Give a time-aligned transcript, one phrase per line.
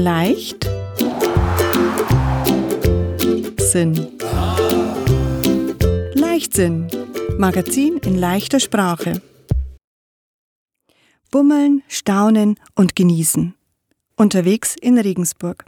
[0.00, 0.70] Leicht
[3.58, 4.08] Sinn.
[6.14, 6.86] Leichtsinn.
[7.36, 9.20] Magazin in leichter Sprache.
[11.32, 13.56] Bummeln, staunen und genießen.
[14.14, 15.64] Unterwegs in Regensburg.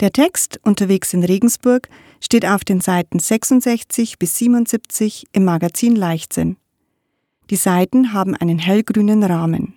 [0.00, 1.90] Der Text Unterwegs in Regensburg
[2.22, 6.56] steht auf den Seiten 66 bis 77 im Magazin Leichtsinn.
[7.50, 9.74] Die Seiten haben einen hellgrünen Rahmen.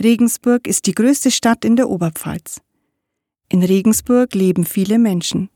[0.00, 2.60] Regensburg ist die größte Stadt in der Oberpfalz.
[3.48, 5.50] In Regensburg leben viele Menschen.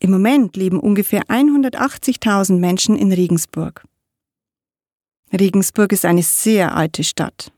[0.00, 3.84] Im Moment leben ungefähr 180.000 Menschen in Regensburg.
[5.32, 7.50] Regensburg ist eine sehr alte Stadt.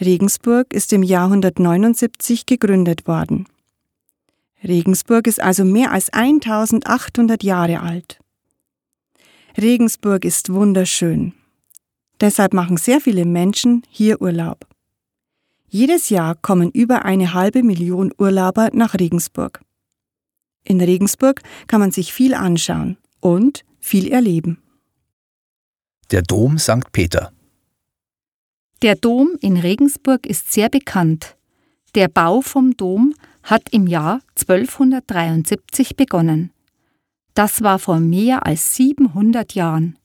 [0.00, 3.46] Regensburg ist im Jahr 179 gegründet worden.
[4.62, 8.18] Regensburg ist also mehr als 1800 Jahre alt.
[9.56, 11.32] Regensburg ist wunderschön.
[12.20, 14.66] Deshalb machen sehr viele Menschen hier Urlaub.
[15.68, 19.60] Jedes Jahr kommen über eine halbe Million Urlauber nach Regensburg.
[20.64, 24.62] In Regensburg kann man sich viel anschauen und viel erleben.
[26.10, 26.90] Der Dom St.
[26.92, 27.32] Peter.
[28.82, 31.36] Der Dom in Regensburg ist sehr bekannt.
[31.94, 36.52] Der Bau vom Dom hat im Jahr 1273 begonnen.
[37.34, 39.98] Das war vor mehr als 700 Jahren.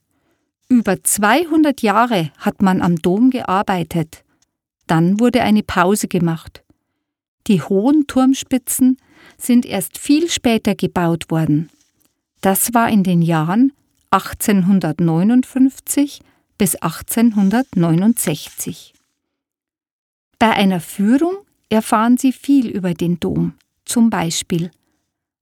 [0.74, 4.24] Über 200 Jahre hat man am Dom gearbeitet.
[4.88, 6.64] Dann wurde eine Pause gemacht.
[7.46, 8.98] Die hohen Turmspitzen
[9.38, 11.70] sind erst viel später gebaut worden.
[12.42, 13.72] Das war in den Jahren
[14.10, 16.22] 1859
[16.58, 18.96] bis 1869.
[20.40, 21.36] Bei einer Führung
[21.70, 23.54] erfahren Sie viel über den Dom.
[23.86, 24.72] Zum Beispiel,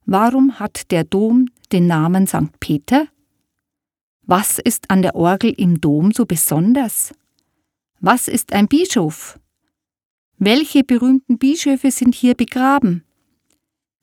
[0.05, 2.59] warum hat der Dom den Namen St.
[2.59, 3.07] Peter?
[4.33, 7.13] Was ist an der Orgel im Dom so besonders?
[7.99, 9.37] Was ist ein Bischof?
[10.37, 13.03] Welche berühmten Bischöfe sind hier begraben?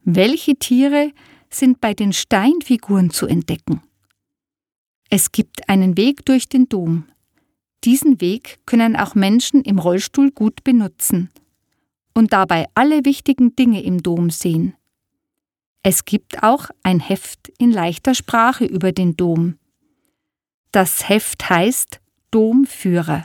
[0.05, 1.13] Welche Tiere
[1.49, 3.81] sind bei den Steinfiguren zu entdecken?
[5.09, 7.07] Es gibt einen Weg durch den Dom.
[7.85, 11.31] Diesen Weg können auch Menschen im Rollstuhl gut benutzen
[12.13, 14.75] und dabei alle wichtigen Dinge im Dom sehen.
[15.83, 19.59] Es gibt auch ein Heft in leichter Sprache über den Dom.
[20.73, 23.25] Das Heft heißt Domführer.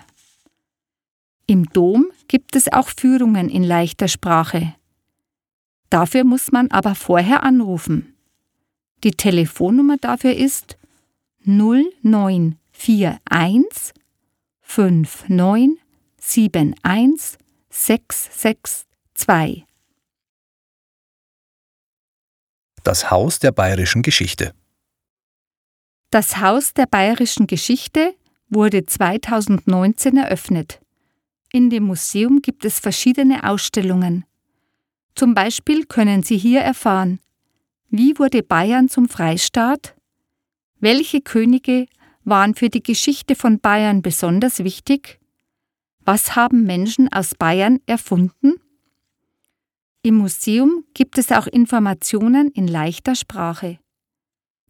[1.45, 4.75] Im Dom gibt es auch Führungen in leichter Sprache.
[5.89, 8.15] Dafür muss man aber vorher anrufen.
[9.03, 10.77] Die Telefonnummer dafür ist
[11.43, 13.93] 0941
[14.61, 17.37] 5971
[17.69, 19.65] 662.
[22.83, 24.53] Das Haus der bayerischen Geschichte.
[26.13, 28.13] Das Haus der bayerischen Geschichte
[28.47, 30.79] wurde 2019 eröffnet.
[31.51, 34.23] In dem Museum gibt es verschiedene Ausstellungen.
[35.15, 37.19] Zum Beispiel können Sie hier erfahren,
[37.89, 39.95] wie wurde Bayern zum Freistaat?
[40.79, 41.87] Welche Könige
[42.23, 45.19] waren für die Geschichte von Bayern besonders wichtig?
[46.01, 48.53] Was haben Menschen aus Bayern erfunden?
[50.03, 53.79] Im Museum gibt es auch Informationen in leichter Sprache.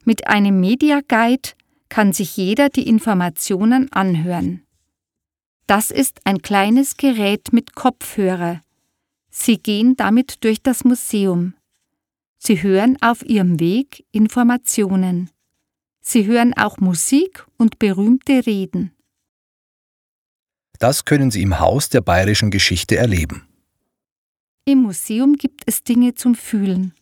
[0.05, 1.49] Mit einem Media Guide
[1.89, 4.65] kann sich jeder die Informationen anhören.
[5.67, 8.61] Das ist ein kleines Gerät mit Kopfhörer.
[9.29, 11.53] Sie gehen damit durch das Museum.
[12.37, 15.29] Sie hören auf ihrem Weg Informationen.
[16.01, 18.91] Sie hören auch Musik und berühmte Reden.
[20.79, 23.47] Das können Sie im Haus der bayerischen Geschichte erleben.
[24.65, 26.93] Im Museum gibt es Dinge zum Fühlen,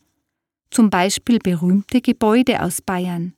[0.72, 3.34] zum Beispiel berühmte Gebäude aus Bayern.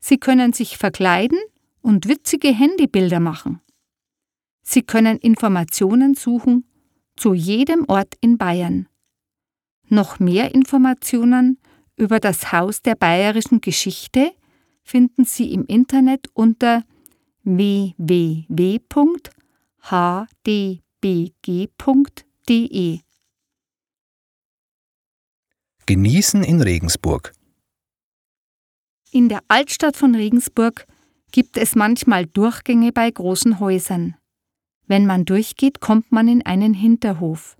[0.00, 1.38] Sie können sich verkleiden
[1.82, 3.60] und witzige Handybilder machen.
[4.62, 6.64] Sie können Informationen suchen
[7.16, 8.88] zu jedem Ort in Bayern.
[9.88, 11.58] Noch mehr Informationen
[11.96, 14.32] über das Haus der bayerischen Geschichte
[14.82, 16.82] finden Sie im Internet unter
[17.42, 18.94] www.hdbg.de.
[25.86, 27.34] Genießen in Regensburg.
[29.10, 30.86] In der Altstadt von Regensburg
[31.30, 34.16] gibt es manchmal Durchgänge bei großen Häusern.
[34.86, 37.58] Wenn man durchgeht, kommt man in einen Hinterhof.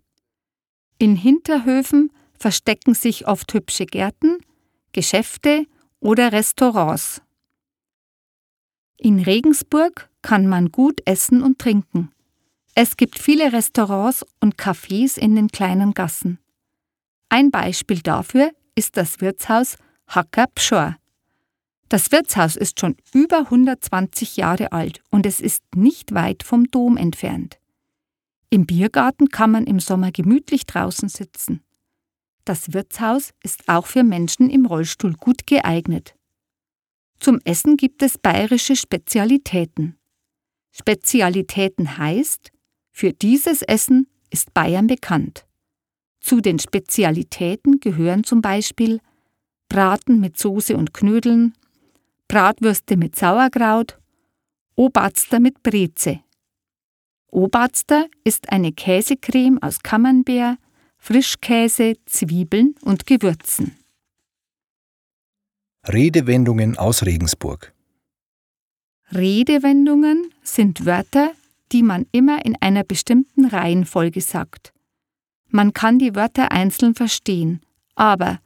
[0.99, 4.39] In Hinterhöfen verstecken sich oft hübsche Gärten,
[4.93, 5.67] Geschäfte
[6.01, 7.21] oder Restaurants.
[8.97, 12.11] In Regensburg kann man gut essen und trinken.
[12.75, 16.39] Es gibt viele Restaurants und Cafés in den kleinen Gassen.
[17.35, 19.77] Ein Beispiel dafür ist das Wirtshaus
[20.07, 20.97] Hacker Pschor.
[21.89, 26.97] Das Wirtshaus ist schon über 120 Jahre alt und es ist nicht weit vom Dom
[26.97, 27.59] entfernt.
[28.51, 31.65] Im Biergarten kann man im Sommer gemütlich draußen sitzen.
[32.45, 36.15] Das Wirtshaus ist auch für Menschen im Rollstuhl gut geeignet.
[37.19, 39.99] Zum Essen gibt es bayerische Spezialitäten.
[40.71, 42.53] Spezialitäten heißt,
[42.93, 45.47] für dieses Essen ist Bayern bekannt.
[46.25, 49.01] Zu den Spezialitäten gehören zum Beispiel
[49.69, 51.53] Braten mit Soße und Knödeln,
[52.29, 53.99] Bratwürste mit Sauerkraut,
[54.75, 56.21] Oberster mit Breze.
[57.31, 60.57] Oberster ist eine Käsecreme aus Camembert,
[60.97, 63.77] Frischkäse, Zwiebeln und Gewürzen.
[65.87, 67.75] Redewendungen aus Regensburg.
[69.13, 71.33] Redewendungen sind Wörter,
[71.71, 74.74] die man immer in einer bestimmten Reihenfolge sagt.
[75.55, 77.61] Man kann die Wörter einzeln verstehen,
[77.95, 78.41] aber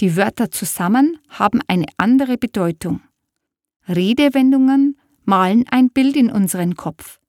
[0.00, 3.00] die Wörter zusammen haben eine andere Bedeutung.
[3.88, 7.20] Redewendungen malen ein Bild in unseren Kopf.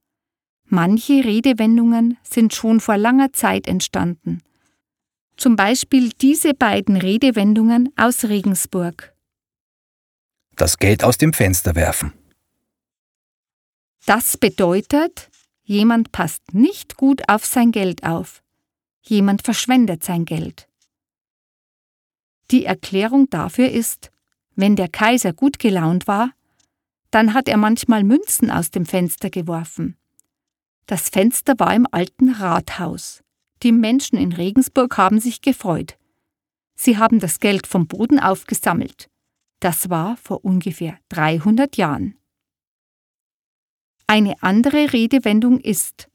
[0.66, 4.42] Manche Redewendungen sind schon vor langer Zeit entstanden.
[5.38, 9.16] Zum Beispiel diese beiden Redewendungen aus Regensburg.
[10.58, 12.12] Das Geld aus dem Fenster werfen.
[14.06, 15.30] Das bedeutet,
[15.64, 18.43] jemand passt nicht gut auf sein Geld auf.
[19.04, 20.68] Jemand verschwendet sein Geld.
[22.52, 24.12] Die Erklärung dafür ist,
[24.56, 26.32] wenn der Kaiser gut gelaunt war,
[27.12, 29.98] dann hat er manchmal Münzen aus dem Fenster geworfen.
[30.86, 33.24] Das Fenster war im alten Rathaus.
[33.62, 35.98] Die Menschen in Regensburg haben sich gefreut.
[36.76, 39.10] Sie haben das Geld vom Boden aufgesammelt.
[39.60, 42.18] Das war vor ungefähr 300 Jahren.
[44.08, 46.10] Eine andere Redewendung ist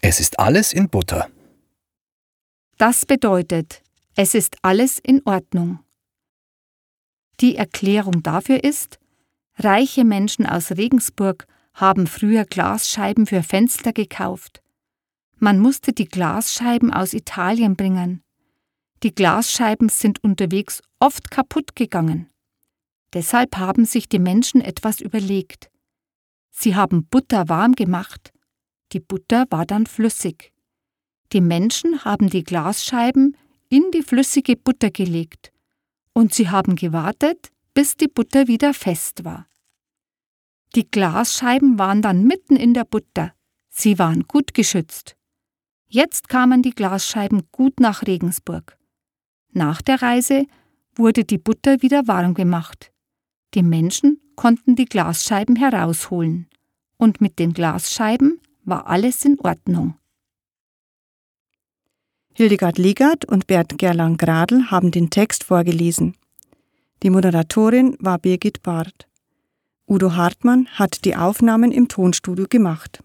[0.00, 1.30] Es ist alles in Butter.
[2.80, 3.82] Das bedeutet,
[4.16, 5.80] es ist alles in Ordnung.
[7.40, 8.98] Die Erklärung dafür ist,
[9.56, 14.62] reiche Menschen aus Regensburg haben früher Glasscheiben für Fenster gekauft.
[15.36, 18.22] Man musste die Glasscheiben aus Italien bringen.
[19.02, 22.30] Die Glasscheiben sind unterwegs oft kaputt gegangen.
[23.12, 25.70] Deshalb haben sich die Menschen etwas überlegt.
[26.50, 28.32] Sie haben Butter warm gemacht.
[28.92, 30.54] Die Butter war dann flüssig.
[31.32, 33.36] Die Menschen haben die Glasscheiben
[33.68, 35.52] in die flüssige Butter gelegt
[36.12, 39.46] und sie haben gewartet, bis die Butter wieder fest war.
[40.74, 43.32] Die Glasscheiben waren dann mitten in der Butter.
[43.68, 45.16] Sie waren gut geschützt.
[45.88, 48.76] Jetzt kamen die Glasscheiben gut nach Regensburg.
[49.52, 50.46] Nach der Reise
[50.94, 52.92] wurde die Butter wieder warm gemacht.
[53.54, 56.48] Die Menschen konnten die Glasscheiben herausholen.
[56.96, 59.99] Und mit den Glasscheiben war alles in Ordnung.
[62.32, 66.14] Hildegard Liegert und Bert Gerlang-Gradl haben den Text vorgelesen.
[67.02, 69.08] Die Moderatorin war Birgit Barth.
[69.88, 73.02] Udo Hartmann hat die Aufnahmen im Tonstudio gemacht.